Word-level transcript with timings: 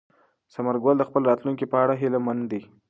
ثمر 0.53 0.75
ګل 0.83 0.95
د 0.99 1.03
خپل 1.09 1.21
راتلونکي 1.29 1.65
په 1.71 1.77
اړه 1.83 1.93
هیله 2.01 2.19
من 2.25 2.37
دی. 2.51 2.61